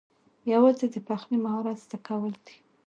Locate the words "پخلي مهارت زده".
1.07-1.97